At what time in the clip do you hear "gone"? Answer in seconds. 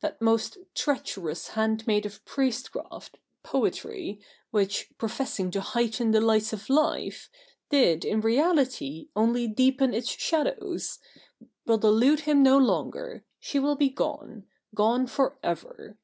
13.88-14.44, 14.74-15.06